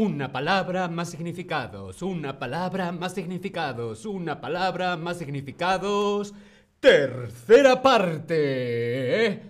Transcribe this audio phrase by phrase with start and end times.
[0.00, 6.34] Una palabra más significados, una palabra más significados, una palabra más significados.
[6.78, 9.42] Tercera parte.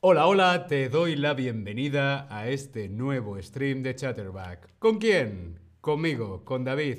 [0.00, 4.68] Hola, hola, te doy la bienvenida a este nuevo stream de Chatterback.
[4.78, 5.60] ¿Con quién?
[5.80, 6.98] Conmigo, con David.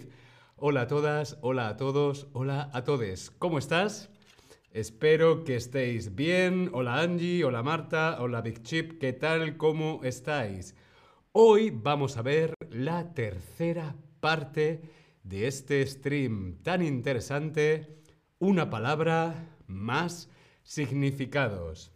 [0.55, 3.29] Hola a todas, hola a todos, hola a todes.
[3.29, 4.09] ¿Cómo estás?
[4.71, 6.71] Espero que estéis bien.
[6.73, 9.55] Hola Angie, hola Marta, hola Big Chip, ¿qué tal?
[9.55, 10.73] ¿Cómo estáis?
[11.39, 14.81] Hoy vamos a ver la tercera parte
[15.21, 18.01] de este stream tan interesante,
[18.39, 20.31] una palabra más
[20.63, 21.91] significados.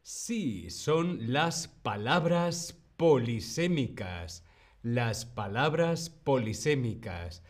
[0.00, 4.46] Sí, son las palabras polisémicas.
[4.80, 7.42] Las palabras polisémicas.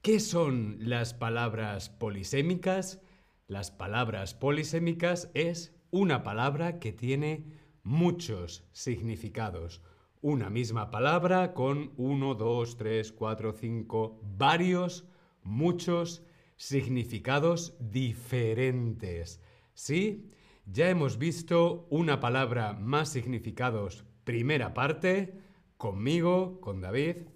[0.00, 3.02] ¿Qué son las palabras polisémicas?
[3.46, 7.44] Las palabras polisémicas es una palabra que tiene
[7.82, 9.82] muchos significados.
[10.20, 15.06] Una misma palabra con uno, dos, tres, cuatro, cinco, varios,
[15.44, 16.24] muchos
[16.56, 19.40] significados diferentes.
[19.74, 20.32] ¿Sí?
[20.66, 25.38] Ya hemos visto una palabra más significados primera parte,
[25.76, 27.28] conmigo, con David,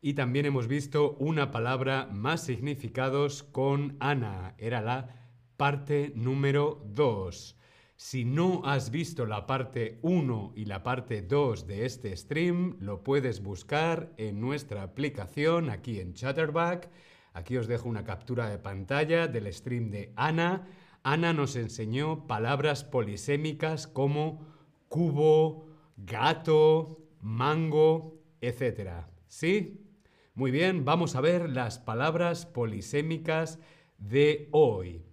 [0.00, 4.54] y también hemos visto una palabra más significados con Ana.
[4.56, 5.14] Era la
[5.58, 7.60] parte número 2.
[8.02, 13.04] Si no has visto la parte 1 y la parte 2 de este stream, lo
[13.04, 16.88] puedes buscar en nuestra aplicación aquí en Chatterback.
[17.34, 20.66] Aquí os dejo una captura de pantalla del stream de Ana.
[21.02, 24.46] Ana nos enseñó palabras polisémicas como
[24.88, 25.66] cubo,
[25.98, 29.04] gato, mango, etc.
[29.28, 29.84] ¿Sí?
[30.32, 33.58] Muy bien, vamos a ver las palabras polisémicas
[33.98, 35.04] de hoy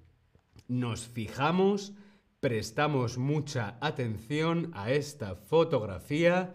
[0.67, 1.93] nos fijamos,
[2.39, 6.53] prestamos mucha atención a esta fotografía.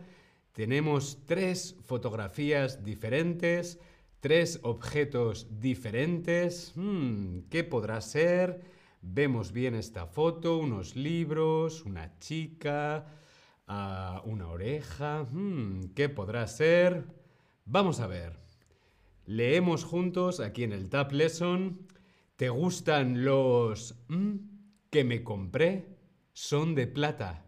[0.52, 3.80] Tenemos tres fotografías diferentes,
[4.20, 6.72] tres objetos diferentes.
[6.76, 8.60] Hmm, ¿Qué podrá ser?
[9.00, 13.06] Vemos bien esta foto, unos libros, una chica,
[13.66, 15.24] ah, una oreja.
[15.24, 17.04] Hmm, ¿Qué podrá ser?
[17.64, 18.36] Vamos a ver.
[19.26, 21.86] Leemos juntos aquí en el Tab Lesson
[22.42, 24.51] ¿Te gustan los mm,
[24.92, 25.96] que me compré?
[26.34, 27.46] Son de plata.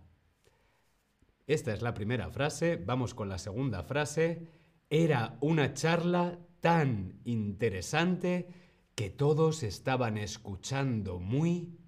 [1.46, 2.76] Esta es la primera frase.
[2.76, 4.48] Vamos con la segunda frase.
[4.88, 8.48] Era una charla tan interesante
[8.94, 11.78] que todos estaban escuchando muy...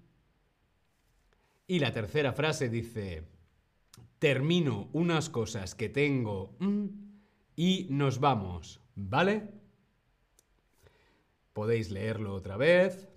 [1.65, 3.27] Y la tercera frase dice,
[4.19, 6.85] termino unas cosas que tengo mm,
[7.55, 9.49] y nos vamos, ¿vale?
[11.51, 13.09] Podéis leerlo otra vez.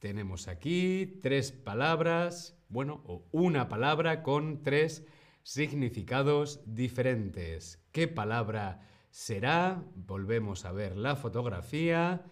[0.00, 5.06] Tenemos aquí tres palabras, bueno, o una palabra con tres
[5.42, 7.84] significados diferentes.
[7.92, 8.80] ¿Qué palabra
[9.10, 9.84] será?
[9.94, 12.24] Volvemos a ver la fotografía.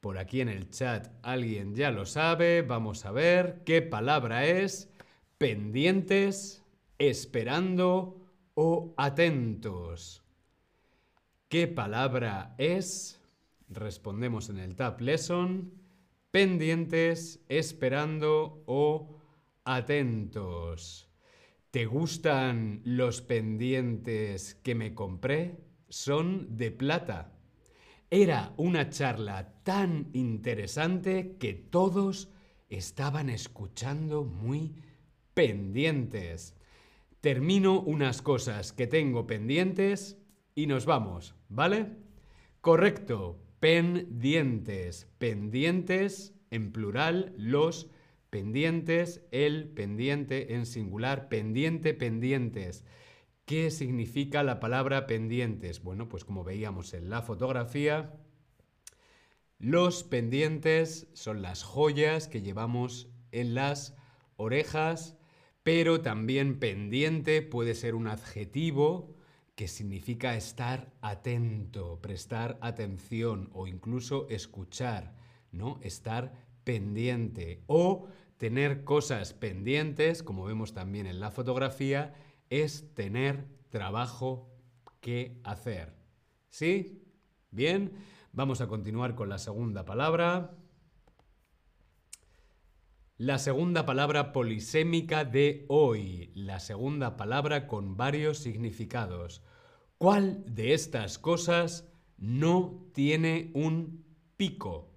[0.00, 2.60] Por aquí en el chat alguien ya lo sabe.
[2.60, 4.92] Vamos a ver qué palabra es.
[5.38, 6.62] Pendientes,
[6.98, 8.20] esperando
[8.54, 10.22] o atentos.
[11.48, 13.22] ¿Qué palabra es?
[13.70, 15.72] Respondemos en el Tab Lesson,
[16.36, 19.22] pendientes, esperando o
[19.64, 21.10] atentos.
[21.70, 25.64] ¿Te gustan los pendientes que me compré?
[25.88, 27.32] Son de plata.
[28.10, 32.28] Era una charla tan interesante que todos
[32.68, 34.74] estaban escuchando muy
[35.32, 36.54] pendientes.
[37.22, 40.18] Termino unas cosas que tengo pendientes
[40.54, 41.96] y nos vamos, ¿vale?
[42.60, 45.08] Correcto, pendientes.
[45.18, 47.90] Pendientes en plural, los
[48.30, 52.84] pendientes, el pendiente en singular, pendiente, pendientes.
[53.44, 55.82] ¿Qué significa la palabra pendientes?
[55.82, 58.12] Bueno, pues como veíamos en la fotografía,
[59.58, 63.96] los pendientes son las joyas que llevamos en las
[64.36, 65.16] orejas,
[65.62, 69.15] pero también pendiente puede ser un adjetivo
[69.56, 75.14] que significa estar atento, prestar atención o incluso escuchar,
[75.50, 75.80] ¿no?
[75.82, 78.06] Estar pendiente o
[78.36, 82.14] tener cosas pendientes, como vemos también en la fotografía,
[82.50, 84.50] es tener trabajo
[85.00, 85.94] que hacer.
[86.50, 87.02] ¿Sí?
[87.50, 87.92] Bien,
[88.32, 90.54] vamos a continuar con la segunda palabra.
[93.18, 99.42] La segunda palabra polisémica de hoy, la segunda palabra con varios significados.
[99.96, 104.04] ¿Cuál de estas cosas no tiene un
[104.36, 104.92] pico?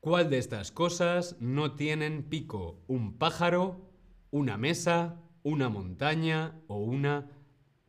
[0.00, 2.82] ¿Cuál de estas cosas no tienen pico?
[2.88, 3.88] ¿Un pájaro,
[4.32, 7.30] una mesa, una montaña o una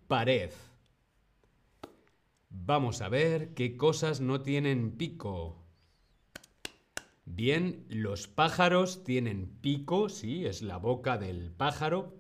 [0.08, 0.52] pared?
[2.50, 5.67] Vamos a ver qué cosas no tienen pico.
[7.38, 12.16] Bien, los pájaros tienen pico, sí, es la boca del pájaro,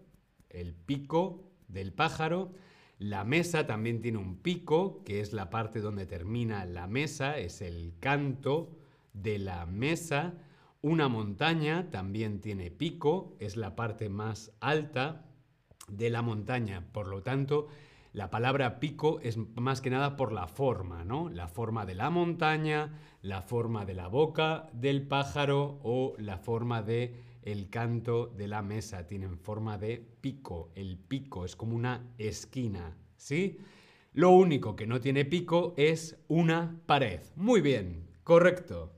[0.47, 2.51] el pico del pájaro.
[2.99, 7.63] La mesa también tiene un pico, que es la parte donde termina la mesa, es
[7.63, 8.77] el canto
[9.13, 10.35] de la mesa.
[10.83, 15.25] Una montaña también tiene pico, es la parte más alta
[15.87, 16.93] de la montaña.
[16.93, 17.69] Por lo tanto,
[18.17, 21.29] la palabra pico es más que nada por la forma, ¿no?
[21.29, 26.81] La forma de la montaña, la forma de la boca del pájaro o la forma
[26.81, 29.05] de el canto de la mesa.
[29.05, 30.71] Tienen forma de pico.
[30.73, 33.59] El pico es como una esquina, ¿sí?
[34.13, 37.21] Lo único que no tiene pico es una pared.
[37.35, 38.95] Muy bien, correcto.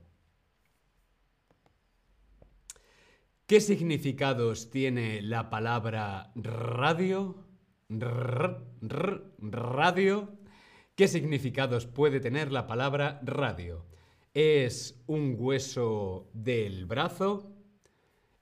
[3.44, 7.49] ¿Qué significados tiene la palabra radio?
[9.40, 10.28] Radio.
[10.94, 13.84] ¿Qué significados puede tener la palabra radio?
[14.32, 17.52] ¿Es un hueso del brazo?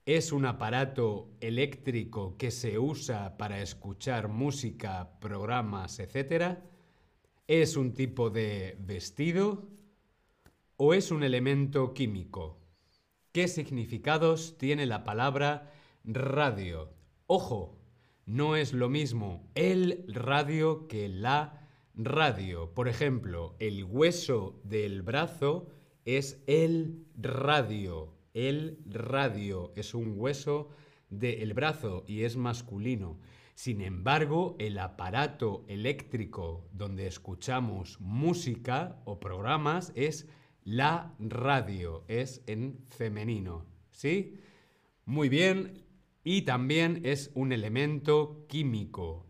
[0.05, 6.63] ¿Es un aparato eléctrico que se usa para escuchar música, programas, etcétera?
[7.47, 9.67] ¿Es un tipo de vestido?
[10.77, 12.59] ¿O es un elemento químico?
[13.31, 15.73] ¿Qué significados tiene la palabra
[16.03, 16.93] radio?
[17.27, 17.78] Ojo,
[18.29, 22.75] no es lo mismo el radio que la radio.
[22.75, 25.67] Por ejemplo, el hueso del brazo
[26.05, 28.13] es el radio.
[28.35, 30.69] El radio es un hueso
[31.09, 33.19] del brazo y es masculino.
[33.55, 40.29] Sin embargo, el aparato eléctrico donde escuchamos música o programas es
[40.63, 43.65] la radio es en femenino.
[43.89, 44.37] ¿Sí?
[45.05, 45.88] Muy bien.
[46.23, 49.25] Y también es un elemento químico.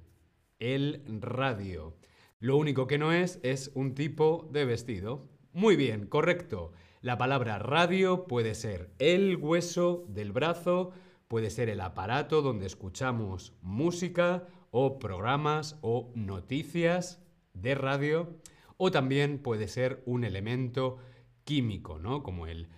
[0.58, 1.96] El radio.
[2.40, 5.28] Lo único que no es es un tipo de vestido.
[5.54, 6.72] Muy bien, correcto.
[7.02, 10.92] La palabra radio puede ser el hueso del brazo,
[11.28, 17.22] puede ser el aparato donde escuchamos música o programas o noticias
[17.54, 18.38] de radio,
[18.78, 20.98] o también puede ser un elemento
[21.44, 22.24] químico, ¿no?
[22.24, 22.70] Como el,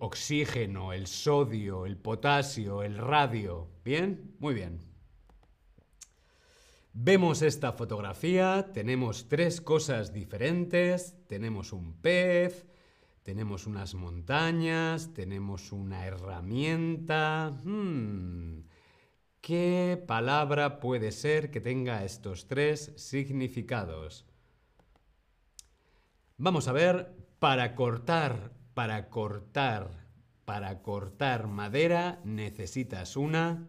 [0.00, 3.68] oxígeno, el sodio, el potasio, el radio.
[3.84, 4.34] ¿Bien?
[4.38, 4.80] Muy bien.
[6.92, 12.66] Vemos esta fotografía, tenemos tres cosas diferentes, tenemos un pez,
[13.24, 17.50] tenemos unas montañas, tenemos una herramienta.
[17.64, 18.60] Hmm,
[19.40, 24.24] ¿Qué palabra puede ser que tenga estos tres significados?
[26.36, 30.08] Vamos a ver, para cortar, para cortar,
[30.46, 33.68] para cortar madera necesitas una...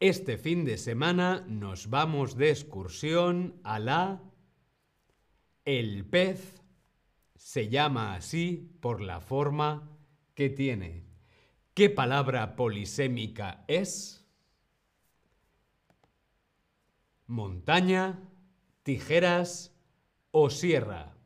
[0.00, 4.24] Este fin de semana nos vamos de excursión a la...
[5.64, 6.64] El pez
[7.36, 9.96] se llama así por la forma
[10.34, 11.06] que tiene.
[11.74, 14.26] ¿Qué palabra polisémica es?
[17.28, 18.18] Montaña,
[18.82, 19.72] tijeras
[20.32, 21.21] o sierra.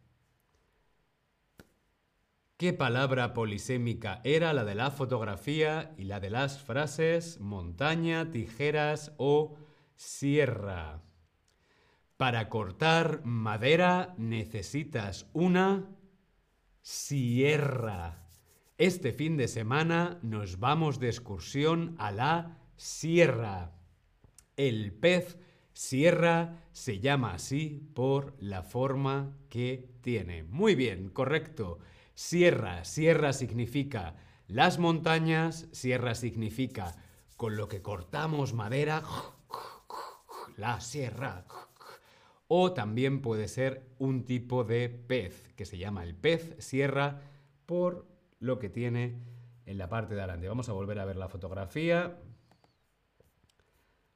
[2.58, 9.12] ¿Qué palabra polisémica era la de la fotografía y la de las frases montaña, tijeras
[9.19, 9.59] o
[9.95, 11.02] sierra?
[12.16, 15.85] Para cortar madera necesitas una
[16.81, 18.26] sierra.
[18.78, 23.75] Este fin de semana nos vamos de excursión a la sierra.
[24.57, 25.37] El pez
[25.75, 30.42] sierra se llama así por la forma que tiene.
[30.45, 31.81] Muy bien, correcto.
[32.16, 34.14] Sierra, sierra significa
[34.49, 36.96] las montañas, sierra significa
[37.37, 39.02] con lo que cortamos madera,
[40.56, 41.44] la sierra.
[42.49, 47.20] O también puede ser un tipo de pez, que se llama el pez sierra,
[47.66, 48.08] por
[48.38, 49.20] lo que tiene
[49.66, 50.49] en la parte de adelante.
[50.49, 52.18] Vamos a volver a ver la fotografía.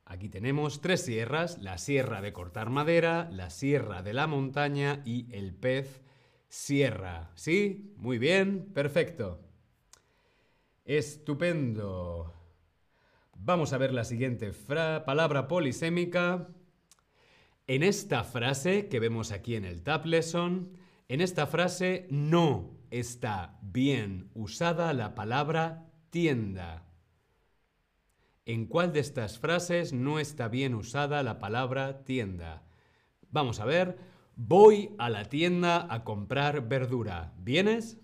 [0.07, 5.29] Aquí tenemos tres sierras, la sierra de cortar madera, la sierra de la montaña y
[5.37, 6.03] el pez
[6.51, 7.31] Sierra.
[7.37, 7.95] ¿Sí?
[7.97, 9.41] Muy bien, perfecto.
[10.85, 12.35] Estupendo.
[13.37, 16.49] Vamos a ver la siguiente palabra polisémica.
[17.69, 20.77] En esta frase que vemos aquí en el Tab Lesson,
[21.07, 26.85] en esta frase no está bien usada la palabra tienda.
[28.45, 32.65] ¿En cuál de estas frases no está bien usada la palabra tienda?
[33.31, 34.10] Vamos a ver.
[34.43, 37.35] Voy a la tienda a comprar verdura.
[37.41, 37.99] ¿Vienes?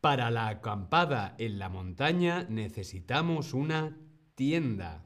[0.00, 3.98] Para la acampada en la montaña necesitamos una
[4.36, 5.04] tienda.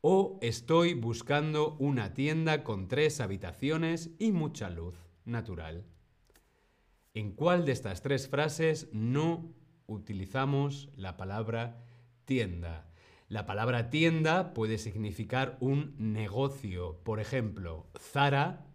[0.00, 5.86] o estoy buscando una tienda con tres habitaciones y mucha luz natural.
[7.14, 9.54] ¿En cuál de estas tres frases no
[9.86, 11.84] utilizamos la palabra
[12.24, 12.90] tienda?
[13.28, 16.98] La palabra tienda puede significar un negocio.
[17.04, 18.73] Por ejemplo, Zara,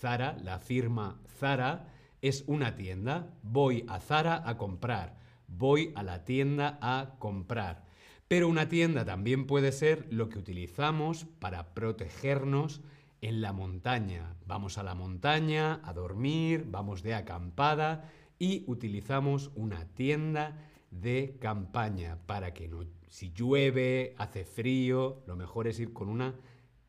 [0.00, 3.34] Zara, la firma Zara, es una tienda.
[3.42, 5.18] Voy a Zara a comprar.
[5.46, 7.84] Voy a la tienda a comprar.
[8.28, 12.82] Pero una tienda también puede ser lo que utilizamos para protegernos
[13.20, 14.36] en la montaña.
[14.46, 20.58] Vamos a la montaña a dormir, vamos de acampada y utilizamos una tienda
[20.90, 26.34] de campaña para que no, si llueve, hace frío, lo mejor es ir con una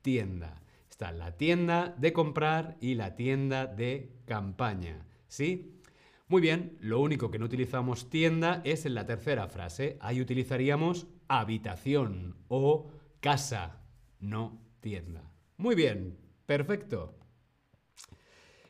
[0.01, 0.61] tienda.
[0.99, 5.07] Está la tienda de comprar y la tienda de campaña.
[5.29, 5.79] ¿Sí?
[6.27, 9.97] Muy bien, lo único que no utilizamos tienda es en la tercera frase.
[10.01, 12.91] Ahí utilizaríamos habitación o
[13.21, 13.81] casa,
[14.19, 15.23] no tienda.
[15.55, 17.17] Muy bien, perfecto.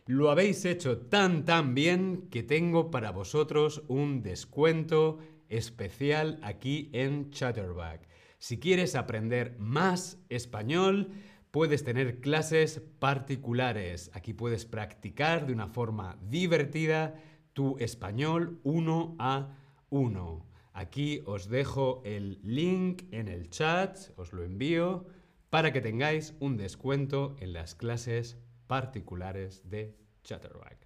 [0.05, 5.17] Lo habéis hecho tan tan bien que tengo para vosotros un descuento
[5.48, 8.07] especial aquí en Chatterback.
[8.38, 11.12] Si quieres aprender más español,
[11.51, 14.12] puedes tener clases particulares.
[14.13, 17.15] Aquí puedes practicar de una forma divertida
[17.53, 19.58] tu español uno a
[19.89, 20.46] uno.
[20.74, 25.08] Aquí os dejo el link en el chat, os lo envío,
[25.50, 28.38] para que tengáis un descuento en las clases
[28.68, 30.77] particulares de Chatterback.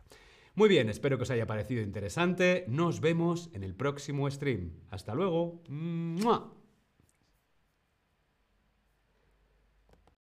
[0.56, 2.64] Muy bien, espero que os haya parecido interesante.
[2.68, 4.72] Nos vemos en el próximo stream.
[4.90, 5.62] Hasta luego.